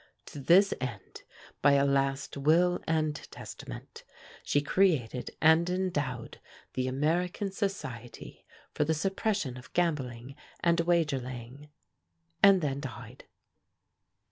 [0.25, 1.21] To this end,
[1.61, 4.03] by a last will and testament
[4.41, 6.39] she created and endowed
[6.73, 8.43] the American Society
[8.73, 11.69] for the Suppression of Gambling and Wager laying,
[12.41, 13.25] and then died.